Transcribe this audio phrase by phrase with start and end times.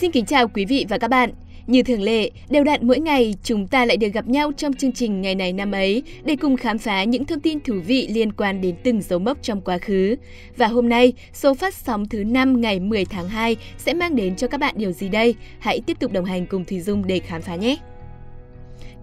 [0.00, 1.30] Xin kính chào quý vị và các bạn.
[1.66, 4.92] Như thường lệ, đều đặn mỗi ngày chúng ta lại được gặp nhau trong chương
[4.92, 8.32] trình ngày này năm ấy để cùng khám phá những thông tin thú vị liên
[8.32, 10.16] quan đến từng dấu mốc trong quá khứ.
[10.56, 14.36] Và hôm nay, số phát sóng thứ 5 ngày 10 tháng 2 sẽ mang đến
[14.36, 15.34] cho các bạn điều gì đây?
[15.58, 17.76] Hãy tiếp tục đồng hành cùng Thùy Dung để khám phá nhé!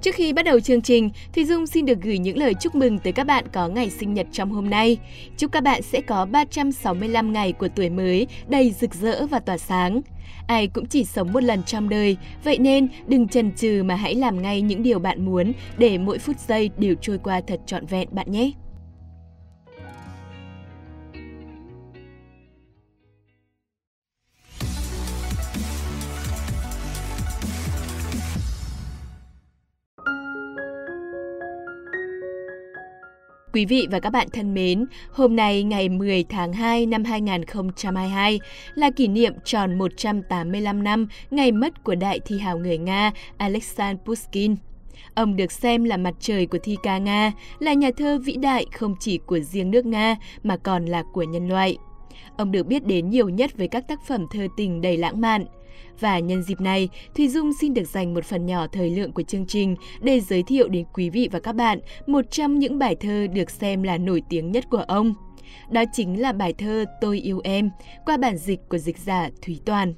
[0.06, 3.00] Trước khi bắt đầu chương trình, Thùy Dung xin được gửi những lời chúc mừng
[3.00, 4.98] tới các bạn có ngày sinh nhật trong hôm nay.
[5.38, 9.58] Chúc các bạn sẽ có 365 ngày của tuổi mới đầy rực rỡ và tỏa
[9.58, 10.02] sáng.
[10.48, 14.16] Ai cũng chỉ sống một lần trong đời, vậy nên đừng chần chừ mà hãy
[14.16, 17.86] làm ngay những điều bạn muốn để mỗi phút giây đều trôi qua thật trọn
[17.86, 18.52] vẹn bạn nhé.
[33.56, 38.40] Quý vị và các bạn thân mến, hôm nay ngày 10 tháng 2 năm 2022
[38.74, 44.06] là kỷ niệm tròn 185 năm ngày mất của đại thi hào người Nga Alexander
[44.06, 44.56] Pushkin.
[45.14, 48.66] Ông được xem là mặt trời của thi ca Nga, là nhà thơ vĩ đại
[48.74, 51.78] không chỉ của riêng nước Nga mà còn là của nhân loại.
[52.38, 55.46] Ông được biết đến nhiều nhất với các tác phẩm thơ tình đầy lãng mạn.
[56.00, 59.24] Và nhân dịp này, Thùy Dung xin được dành một phần nhỏ thời lượng của
[59.24, 62.96] chương trình để giới thiệu đến quý vị và các bạn một trong những bài
[62.96, 65.14] thơ được xem là nổi tiếng nhất của ông.
[65.72, 67.70] Đó chính là bài thơ Tôi yêu em,
[68.06, 69.94] qua bản dịch của dịch giả Thúy Toàn.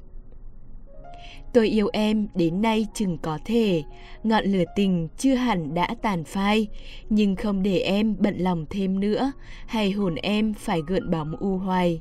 [1.53, 3.83] Tôi yêu em đến nay chừng có thể,
[4.23, 6.67] ngọn lửa tình chưa hẳn đã tàn phai,
[7.09, 9.31] nhưng không để em bận lòng thêm nữa,
[9.67, 11.99] hay hồn em phải gợn bóng u hoài.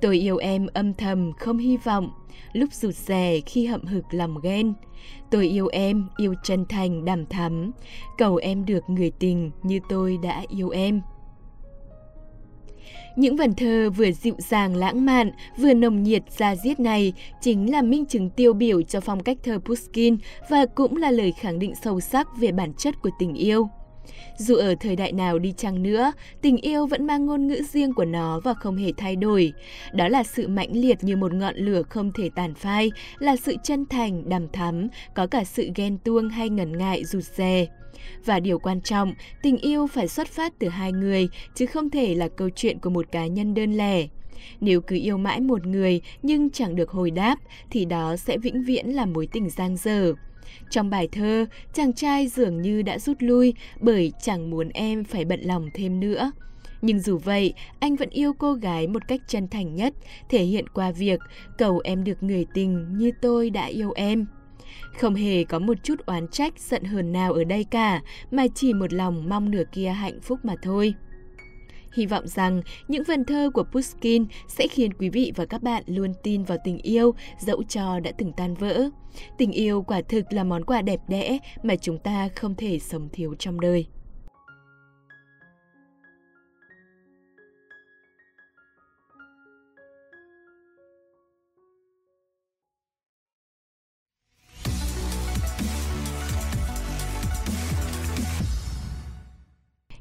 [0.00, 2.10] Tôi yêu em âm thầm không hy vọng,
[2.52, 4.74] lúc rụt rè khi hậm hực lòng ghen.
[5.30, 7.70] Tôi yêu em, yêu chân thành đằm thắm,
[8.18, 11.00] cầu em được người tình như tôi đã yêu em.
[13.16, 17.70] Những vần thơ vừa dịu dàng lãng mạn, vừa nồng nhiệt ra diết này chính
[17.70, 20.16] là minh chứng tiêu biểu cho phong cách thơ Pushkin
[20.50, 23.68] và cũng là lời khẳng định sâu sắc về bản chất của tình yêu.
[24.38, 27.94] Dù ở thời đại nào đi chăng nữa, tình yêu vẫn mang ngôn ngữ riêng
[27.94, 29.52] của nó và không hề thay đổi.
[29.92, 33.56] Đó là sự mãnh liệt như một ngọn lửa không thể tàn phai, là sự
[33.62, 37.66] chân thành, đằm thắm, có cả sự ghen tuông hay ngần ngại rụt rè.
[38.24, 42.14] Và điều quan trọng, tình yêu phải xuất phát từ hai người, chứ không thể
[42.14, 44.06] là câu chuyện của một cá nhân đơn lẻ.
[44.60, 47.36] Nếu cứ yêu mãi một người nhưng chẳng được hồi đáp,
[47.70, 50.12] thì đó sẽ vĩnh viễn là mối tình giang dở.
[50.70, 55.24] Trong bài thơ, chàng trai dường như đã rút lui bởi chẳng muốn em phải
[55.24, 56.32] bận lòng thêm nữa.
[56.82, 59.94] Nhưng dù vậy, anh vẫn yêu cô gái một cách chân thành nhất,
[60.28, 61.20] thể hiện qua việc
[61.58, 64.26] cầu em được người tình như tôi đã yêu em.
[64.98, 68.72] Không hề có một chút oán trách, giận hờn nào ở đây cả, mà chỉ
[68.72, 70.94] một lòng mong nửa kia hạnh phúc mà thôi.
[71.92, 75.82] Hy vọng rằng những vần thơ của Pushkin sẽ khiến quý vị và các bạn
[75.86, 78.88] luôn tin vào tình yêu dẫu cho đã từng tan vỡ.
[79.38, 83.08] Tình yêu quả thực là món quà đẹp đẽ mà chúng ta không thể sống
[83.12, 83.86] thiếu trong đời.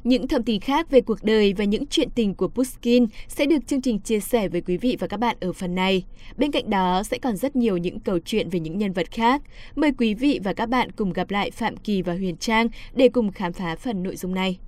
[0.03, 3.67] Những thông tin khác về cuộc đời và những chuyện tình của Pushkin sẽ được
[3.67, 6.03] chương trình chia sẻ với quý vị và các bạn ở phần này.
[6.37, 9.41] Bên cạnh đó sẽ còn rất nhiều những câu chuyện về những nhân vật khác.
[9.75, 13.09] Mời quý vị và các bạn cùng gặp lại Phạm Kỳ và Huyền Trang để
[13.09, 14.59] cùng khám phá phần nội dung này.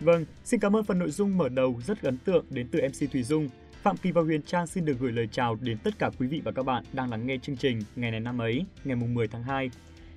[0.00, 3.12] Vâng, xin cảm ơn phần nội dung mở đầu rất ấn tượng đến từ MC
[3.12, 3.48] Thùy Dung.
[3.82, 6.40] Phạm Kỳ và Huyền Trang xin được gửi lời chào đến tất cả quý vị
[6.44, 9.28] và các bạn đang lắng nghe chương trình ngày này năm ấy, ngày mùng 10
[9.28, 9.70] tháng 2.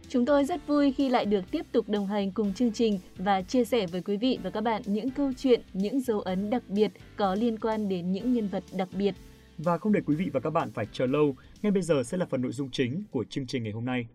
[0.09, 3.41] Chúng tôi rất vui khi lại được tiếp tục đồng hành cùng chương trình và
[3.41, 6.63] chia sẻ với quý vị và các bạn những câu chuyện, những dấu ấn đặc
[6.67, 9.15] biệt có liên quan đến những nhân vật đặc biệt.
[9.57, 12.17] Và không để quý vị và các bạn phải chờ lâu, ngay bây giờ sẽ
[12.17, 14.07] là phần nội dung chính của chương trình ngày hôm nay.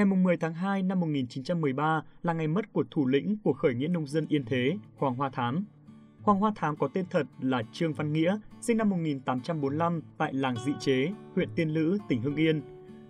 [0.00, 3.88] Ngày 10 tháng 2 năm 1913 là ngày mất của thủ lĩnh của khởi nghĩa
[3.88, 5.64] nông dân Yên Thế, Hoàng Hoa Thám.
[6.22, 10.56] Hoàng Hoa Thám có tên thật là Trương Văn Nghĩa, sinh năm 1845 tại làng
[10.64, 12.62] Dị Chế, huyện Tiên Lữ, tỉnh Hưng Yên.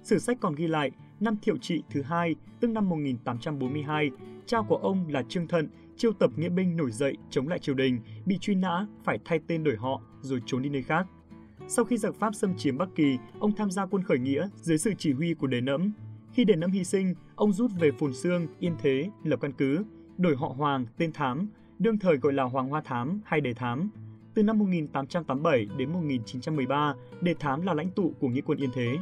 [0.03, 0.91] Sử sách còn ghi lại,
[1.21, 4.11] năm thiệu trị thứ hai, tức năm 1842,
[4.47, 7.75] cha của ông là Trương Thận chiêu tập nghĩa binh nổi dậy chống lại triều
[7.75, 11.07] đình, bị truy nã, phải thay tên đổi họ rồi trốn đi nơi khác.
[11.69, 14.79] Sau khi giặc Pháp xâm chiếm Bắc Kỳ, ông tham gia quân khởi nghĩa dưới
[14.79, 15.93] sự chỉ huy của Đề Nẫm,
[16.33, 19.85] khi Đề Nẫm hy sinh, ông rút về phùn Xương, Yên Thế, lập căn cứ,
[20.19, 21.49] đổi họ Hoàng, tên Thám,
[21.79, 23.91] đương thời gọi là Hoàng Hoa Thám hay Đề Thám.
[24.35, 28.97] Từ năm 1887 đến 1913, Đề Thám là lãnh tụ của nghĩa quân Yên Thế.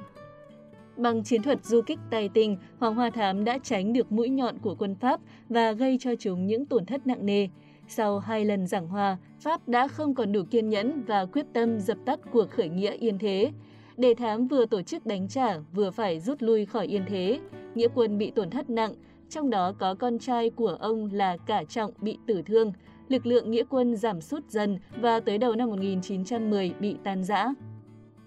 [0.96, 4.58] Bằng chiến thuật du kích tài tình, Hoàng Hoa Thám đã tránh được mũi nhọn
[4.58, 7.48] của quân Pháp và gây cho chúng những tổn thất nặng nề.
[7.88, 11.80] Sau hai lần giảng hòa, Pháp đã không còn đủ kiên nhẫn và quyết tâm
[11.80, 13.52] dập tắt cuộc khởi nghĩa Yên Thế.
[13.98, 17.40] Đề thám vừa tổ chức đánh trả, vừa phải rút lui khỏi Yên Thế.
[17.74, 18.94] Nghĩa quân bị tổn thất nặng,
[19.28, 22.72] trong đó có con trai của ông là Cả Trọng bị tử thương.
[23.08, 27.46] Lực lượng nghĩa quân giảm sút dần và tới đầu năm 1910 bị tan rã.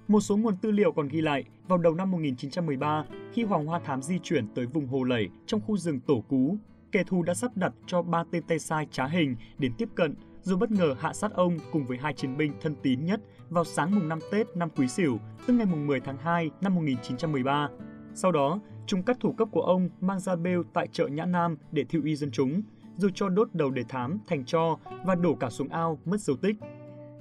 [0.07, 3.79] Một số nguồn tư liệu còn ghi lại, vào đầu năm 1913, khi Hoàng Hoa
[3.79, 6.57] Thám di chuyển tới vùng Hồ Lẩy trong khu rừng Tổ Cú,
[6.91, 10.15] kẻ thù đã sắp đặt cho ba tên tay sai trá hình đến tiếp cận,
[10.41, 13.21] rồi bất ngờ hạ sát ông cùng với hai chiến binh thân tín nhất
[13.51, 15.18] vào sáng mùng 5 Tết năm Quý Sửu,
[15.48, 17.69] tức ngày mùng 10 tháng 2 năm 1913.
[18.13, 21.57] Sau đó, chúng cắt thủ cấp của ông mang ra bêu tại chợ Nhã Nam
[21.71, 22.62] để thiêu y dân chúng,
[22.98, 26.38] rồi cho đốt đầu để thám thành cho và đổ cả xuống ao mất dấu
[26.38, 26.56] tích.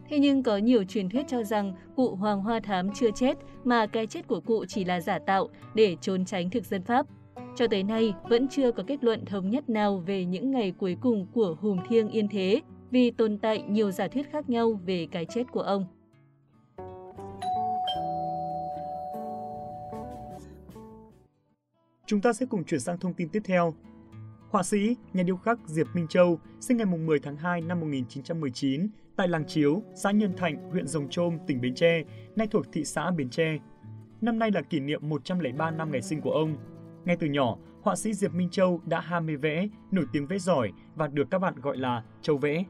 [0.09, 3.87] Thế nhưng có nhiều truyền thuyết cho rằng cụ Hoàng Hoa Thám chưa chết mà
[3.87, 7.06] cái chết của cụ chỉ là giả tạo để trốn tránh thực dân Pháp.
[7.56, 10.97] Cho tới nay, vẫn chưa có kết luận thống nhất nào về những ngày cuối
[11.00, 12.61] cùng của Hùng Thiêng Yên Thế
[12.91, 15.87] vì tồn tại nhiều giả thuyết khác nhau về cái chết của ông.
[22.11, 23.75] Chúng ta sẽ cùng chuyển sang thông tin tiếp theo.
[24.49, 28.89] Họa sĩ, nhà điêu khắc Diệp Minh Châu sinh ngày 10 tháng 2 năm 1919
[29.17, 32.03] tại làng Chiếu, xã Nhân Thạnh, huyện Rồng Trôm, tỉnh Bến Tre,
[32.37, 33.59] nay thuộc thị xã Bến Tre.
[34.21, 36.57] Năm nay là kỷ niệm 103 năm ngày sinh của ông.
[37.05, 40.39] Ngay từ nhỏ, họa sĩ Diệp Minh Châu đã ham mê vẽ, nổi tiếng vẽ
[40.39, 42.65] giỏi và được các bạn gọi là Châu vẽ.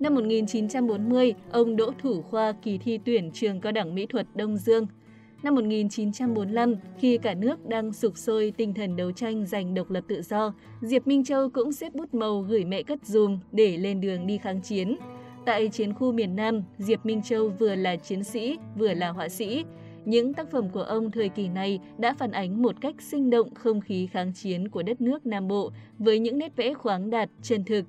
[0.00, 4.56] Năm 1940, ông đỗ thủ khoa kỳ thi tuyển trường cao đẳng mỹ thuật Đông
[4.56, 4.86] Dương.
[5.42, 10.04] Năm 1945, khi cả nước đang sục sôi tinh thần đấu tranh giành độc lập
[10.08, 14.00] tự do, Diệp Minh Châu cũng xếp bút màu gửi mẹ cất dùm để lên
[14.00, 14.96] đường đi kháng chiến.
[15.46, 19.28] Tại chiến khu miền Nam, Diệp Minh Châu vừa là chiến sĩ, vừa là họa
[19.28, 19.64] sĩ.
[20.04, 23.54] Những tác phẩm của ông thời kỳ này đã phản ánh một cách sinh động
[23.54, 27.30] không khí kháng chiến của đất nước Nam Bộ với những nét vẽ khoáng đạt,
[27.42, 27.84] chân thực.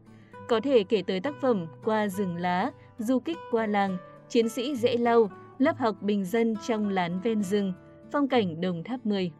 [0.48, 3.98] Có thể kể tới tác phẩm Qua rừng lá, Du kích qua làng,
[4.30, 7.74] Chiến sĩ dễ lau, lớp học bình dân trong lán ven rừng,
[8.12, 9.32] phong cảnh Đồng Tháp 10.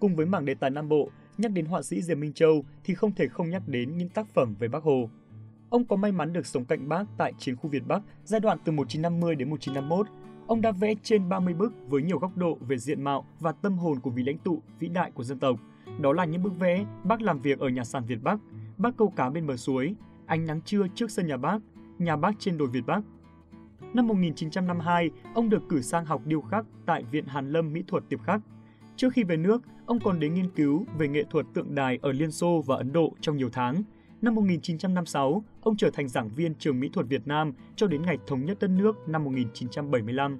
[0.00, 2.94] Cùng với mảng đề tài Nam Bộ, nhắc đến họa sĩ Diệp Minh Châu thì
[2.94, 5.10] không thể không nhắc đến những tác phẩm về Bác Hồ.
[5.70, 8.58] Ông có may mắn được sống cạnh bác tại chiến khu Việt Bắc giai đoạn
[8.64, 10.06] từ 1950 đến 1951.
[10.46, 13.78] Ông đã vẽ trên 30 bức với nhiều góc độ về diện mạo và tâm
[13.78, 15.60] hồn của vị lãnh tụ vĩ đại của dân tộc.
[16.00, 18.40] Đó là những bức vẽ bác làm việc ở nhà sàn Việt Bắc,
[18.76, 19.94] bác câu cá bên bờ suối,
[20.26, 21.58] ánh nắng trưa trước sân nhà bác,
[21.98, 23.02] nhà bác trên đồi Việt Bắc.
[23.94, 28.04] Năm 1952, ông được cử sang học điêu khắc tại Viện Hàn Lâm Mỹ thuật
[28.08, 28.40] Tiệp Khắc.
[28.96, 32.12] Trước khi về nước, ông còn đến nghiên cứu về nghệ thuật tượng đài ở
[32.12, 33.82] Liên Xô và Ấn Độ trong nhiều tháng.
[34.22, 38.18] Năm 1956, ông trở thành giảng viên trường mỹ thuật Việt Nam cho đến ngày
[38.26, 40.38] thống nhất đất nước năm 1975.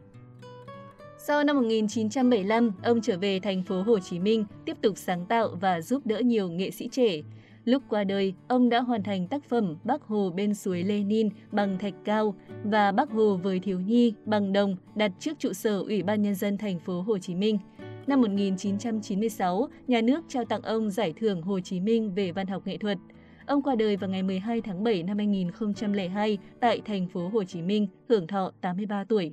[1.18, 5.48] Sau năm 1975, ông trở về thành phố Hồ Chí Minh, tiếp tục sáng tạo
[5.60, 7.22] và giúp đỡ nhiều nghệ sĩ trẻ.
[7.64, 11.78] Lúc qua đời, ông đã hoàn thành tác phẩm Bác Hồ bên suối Lenin bằng
[11.78, 16.02] thạch cao và Bác Hồ với thiếu nhi bằng đồng đặt trước trụ sở Ủy
[16.02, 17.58] ban Nhân dân thành phố Hồ Chí Minh.
[18.06, 22.66] Năm 1996, nhà nước trao tặng ông Giải thưởng Hồ Chí Minh về văn học
[22.66, 22.98] nghệ thuật.
[23.46, 27.62] Ông qua đời vào ngày 12 tháng 7 năm 2002 tại thành phố Hồ Chí
[27.62, 29.32] Minh, hưởng thọ 83 tuổi.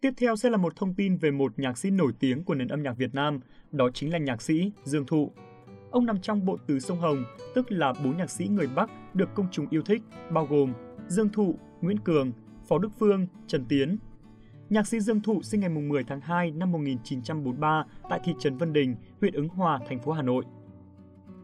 [0.00, 2.68] Tiếp theo sẽ là một thông tin về một nhạc sĩ nổi tiếng của nền
[2.68, 3.40] âm nhạc Việt Nam,
[3.72, 5.30] đó chính là nhạc sĩ Dương Thụ.
[5.90, 9.34] Ông nằm trong bộ tứ sông Hồng, tức là bốn nhạc sĩ người Bắc được
[9.34, 10.72] công chúng yêu thích, bao gồm
[11.08, 12.32] Dương Thụ, Nguyễn Cường,
[12.68, 13.98] Phó Đức Phương, Trần Tiến.
[14.70, 18.72] Nhạc sĩ Dương Thụ sinh ngày 10 tháng 2 năm 1943 tại thị trấn Vân
[18.72, 20.44] Đình, huyện Ứng Hòa, thành phố Hà Nội.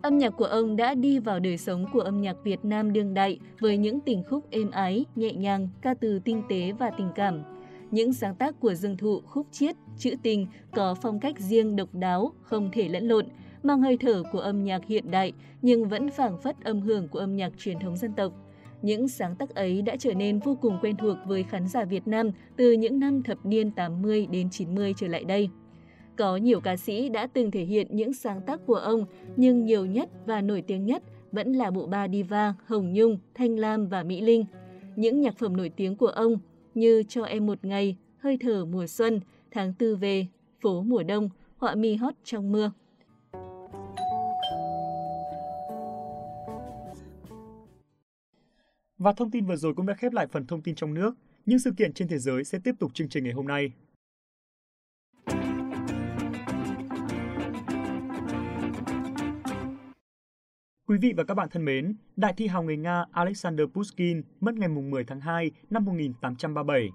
[0.02, 3.14] Âm nhạc của ông đã đi vào đời sống của âm nhạc Việt Nam đương
[3.14, 7.08] đại với những tình khúc êm ái, nhẹ nhàng, ca từ tinh tế và tình
[7.14, 7.42] cảm–
[7.90, 11.88] những sáng tác của Dương Thụ khúc chiết, trữ tình có phong cách riêng độc
[11.95, 13.26] đáo, không thể lẫn lộn,
[13.62, 17.19] mang hơi thở của âm nhạc hiện đại nhưng vẫn phảng phất âm hưởng của
[17.19, 18.33] âm nhạc truyền thống dân tộc.
[18.83, 22.07] Những sáng tác ấy đã trở nên vô cùng quen thuộc với khán giả Việt
[22.09, 25.49] Nam từ những năm thập niên 80 đến 90 trở lại đây.
[26.16, 29.05] Có nhiều ca sĩ đã từng thể hiện những sáng tác của ông,
[29.37, 31.02] nhưng nhiều nhất và nổi tiếng nhất
[31.33, 34.45] vẫn là bộ ba diva Hồng Nhung, Thanh Lam và Mỹ Linh.
[34.97, 36.38] Những nhạc phẩm nổi tiếng của ông
[36.76, 40.26] như Cho em một ngày, Hơi thở mùa xuân, Tháng tư về,
[40.61, 42.73] Phố mùa đông, Họa mi hót trong mưa.
[48.99, 51.14] Và thông tin vừa rồi cũng đã khép lại phần thông tin trong nước.
[51.47, 53.73] Những sự kiện trên thế giới sẽ tiếp tục chương trình ngày hôm nay.
[60.88, 64.55] Quý vị và các bạn thân mến, đại thi hào người Nga Alexander Pushkin mất
[64.55, 66.90] ngày 10 tháng 2 năm 1837.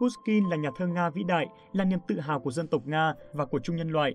[0.00, 3.14] Pushkin là nhà thơ Nga vĩ đại, là niềm tự hào của dân tộc Nga
[3.32, 4.14] và của chung nhân loại.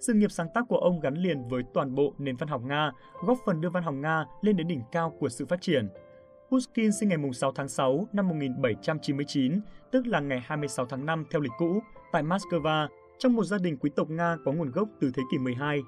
[0.00, 2.92] Sự nghiệp sáng tác của ông gắn liền với toàn bộ nền văn học Nga,
[3.26, 5.88] góp phần đưa văn học Nga lên đến đỉnh cao của sự phát triển.
[6.50, 9.60] Pushkin sinh ngày 6 tháng 6 năm 1799,
[9.92, 11.80] tức là ngày 26 tháng 5 theo lịch cũ,
[12.12, 15.38] tại Moscow, trong một gia đình quý tộc Nga có nguồn gốc từ thế kỷ
[15.38, 15.82] 12.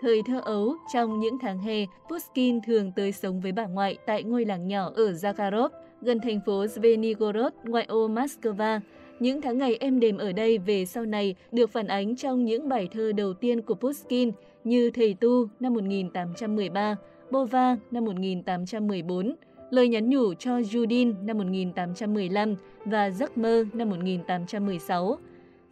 [0.00, 4.22] Thời thơ ấu, trong những tháng hè, Pushkin thường tới sống với bà ngoại tại
[4.22, 5.68] ngôi làng nhỏ ở Zakharov,
[6.02, 8.80] gần thành phố Zvenigorod, ngoại ô Moscow.
[9.20, 12.68] Những tháng ngày êm đềm ở đây về sau này được phản ánh trong những
[12.68, 14.30] bài thơ đầu tiên của Pushkin
[14.64, 16.96] như Thầy Tu năm 1813,
[17.30, 19.34] Bova năm 1814,
[19.70, 25.18] Lời nhắn nhủ cho Judin năm 1815 và Giấc mơ năm 1816.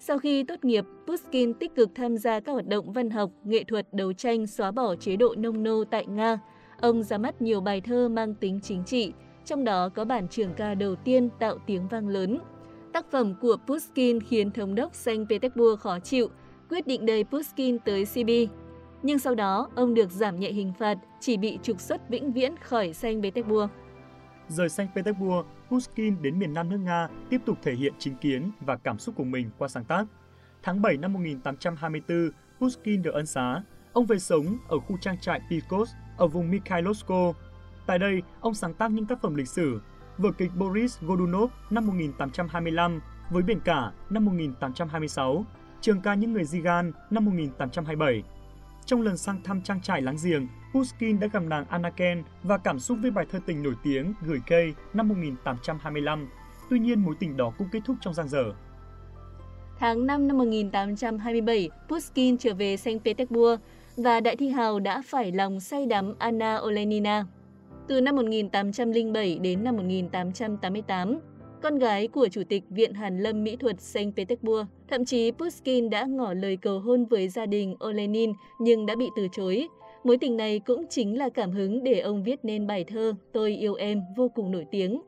[0.06, 3.64] Sau khi tốt nghiệp, Pushkin tích cực tham gia các hoạt động văn học, nghệ
[3.64, 6.38] thuật đấu tranh xóa bỏ chế độ nông nô tại Nga.
[6.80, 9.12] Ông ra mắt nhiều bài thơ mang tính chính trị,
[9.44, 12.38] trong đó có bản trường ca đầu tiên tạo tiếng vang lớn.
[12.92, 16.28] Tác phẩm của Pushkin khiến thống đốc Saint Petersburg khó chịu,
[16.70, 18.48] quyết định đầy Pushkin tới Sibi.
[19.02, 22.56] Nhưng sau đó, ông được giảm nhẹ hình phạt, chỉ bị trục xuất vĩnh viễn
[22.56, 23.70] khỏi Saint Petersburg.
[24.48, 28.50] Rời Saint Petersburg, Pushkin đến miền Nam nước Nga tiếp tục thể hiện chính kiến
[28.60, 30.04] và cảm xúc của mình qua sáng tác.
[30.62, 33.62] Tháng 7 năm 1824, Pushkin được ân xá.
[33.92, 37.32] Ông về sống ở khu trang trại Pikos ở vùng Mikhailovsko.
[37.86, 39.80] Tại đây, ông sáng tác những tác phẩm lịch sử,
[40.18, 45.44] vở kịch Boris Godunov năm 1825 với biển cả năm 1826,
[45.80, 48.22] trường ca những người Zigan năm 1827.
[48.86, 52.58] Trong lần sang thăm trang trại láng giềng, Pushkin đã gặp nàng Anna Ken và
[52.58, 56.28] cảm xúc với bài thơ tình nổi tiếng Gửi cây năm 1825.
[56.70, 58.44] Tuy nhiên, mối tình đó cũng kết thúc trong giang dở.
[59.78, 63.60] Tháng 5 năm 1827, Pushkin trở về Saint Petersburg
[63.96, 67.26] và đại thi hào đã phải lòng say đắm Anna Olenina.
[67.88, 71.18] Từ năm 1807 đến năm 1888,
[71.64, 74.66] con gái của Chủ tịch Viện Hàn Lâm Mỹ thuật Saint Petersburg.
[74.88, 79.08] Thậm chí Pushkin đã ngỏ lời cầu hôn với gia đình Olenin nhưng đã bị
[79.16, 79.68] từ chối.
[80.04, 83.52] Mối tình này cũng chính là cảm hứng để ông viết nên bài thơ Tôi
[83.56, 85.02] yêu em vô cùng nổi tiếng.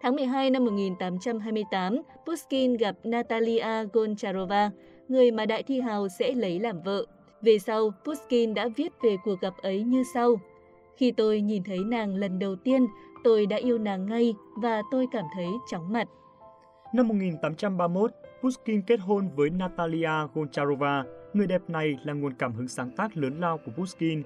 [0.00, 4.70] Tháng 12 năm 1828, Pushkin gặp Natalia Goncharova,
[5.08, 7.06] người mà đại thi hào sẽ lấy làm vợ.
[7.42, 10.40] Về sau, Pushkin đã viết về cuộc gặp ấy như sau.
[10.96, 12.86] Khi tôi nhìn thấy nàng lần đầu tiên,
[13.24, 16.08] tôi đã yêu nàng ngay và tôi cảm thấy chóng mặt.
[16.92, 18.10] Năm 1831,
[18.42, 21.04] Pushkin kết hôn với Natalia Goncharova.
[21.34, 24.22] Người đẹp này là nguồn cảm hứng sáng tác lớn lao của Pushkin.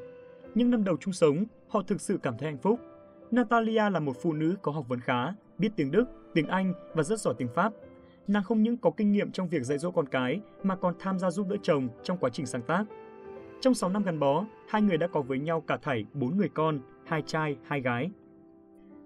[0.54, 2.80] Nhưng năm đầu chung sống, họ thực sự cảm thấy hạnh phúc.
[3.30, 7.02] Natalia là một phụ nữ có học vấn khá, biết tiếng Đức, tiếng Anh và
[7.02, 7.72] rất giỏi tiếng Pháp.
[8.28, 11.18] Nàng không những có kinh nghiệm trong việc dạy dỗ con cái mà còn tham
[11.18, 12.84] gia giúp đỡ chồng trong quá trình sáng tác.
[13.60, 16.48] Trong 6 năm gắn bó, hai người đã có với nhau cả thảy 4 người
[16.48, 18.10] con, hai trai, hai gái.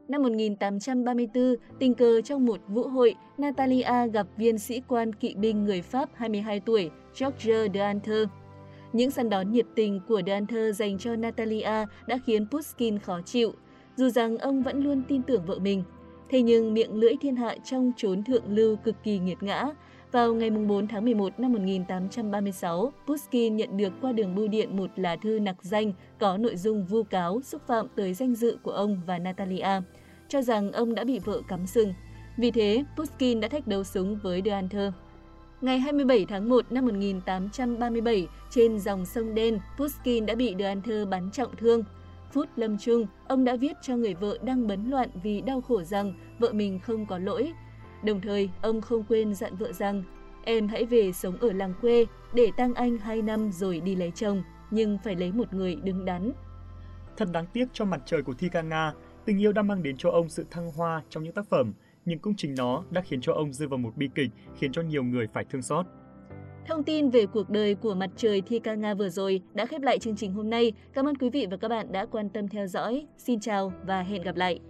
[0.09, 5.65] Năm 1834, tình cờ trong một vũ hội, Natalia gặp viên sĩ quan kỵ binh
[5.65, 8.29] người Pháp 22 tuổi, Georges de Anther.
[8.93, 13.21] Những săn đón nhiệt tình của de Anther dành cho Natalia đã khiến Pushkin khó
[13.25, 13.53] chịu,
[13.97, 15.83] dù rằng ông vẫn luôn tin tưởng vợ mình.
[16.31, 19.65] Thế nhưng miệng lưỡi thiên hạ trong chốn thượng lưu cực kỳ nghiệt ngã.
[20.13, 24.91] Vào ngày 4 tháng 11 năm 1836, Pushkin nhận được qua đường bưu điện một
[24.97, 28.71] lá thư nặc danh có nội dung vu cáo xúc phạm tới danh dự của
[28.71, 29.81] ông và Natalia,
[30.29, 31.95] cho rằng ông đã bị vợ cắm sừng.
[32.37, 34.93] Vì thế, Pushkin đã thách đấu súng với Deanther.
[35.61, 41.31] Ngày 27 tháng 1 năm 1837, trên dòng sông Đen, Pushkin đã bị Deanther bắn
[41.31, 41.85] trọng thương
[42.37, 45.83] phút lâm chung, ông đã viết cho người vợ đang bấn loạn vì đau khổ
[45.83, 47.53] rằng vợ mình không có lỗi.
[48.03, 50.03] Đồng thời, ông không quên dặn vợ rằng
[50.45, 52.05] em hãy về sống ở làng quê
[52.35, 56.05] để tăng anh 2 năm rồi đi lấy chồng, nhưng phải lấy một người đứng
[56.05, 56.33] đắn.
[57.17, 58.93] Thật đáng tiếc cho mặt trời của Thi ca Nga,
[59.27, 61.73] tình yêu đã mang đến cho ông sự thăng hoa trong những tác phẩm,
[62.05, 64.83] nhưng cũng chính nó đã khiến cho ông rơi vào một bi kịch khiến cho
[64.83, 65.87] nhiều người phải thương xót.
[66.67, 69.83] Thông tin về cuộc đời của mặt trời Thi ca Nga vừa rồi đã khép
[69.83, 70.73] lại chương trình hôm nay.
[70.93, 73.07] Cảm ơn quý vị và các bạn đã quan tâm theo dõi.
[73.19, 74.61] Xin chào và hẹn gặp lại!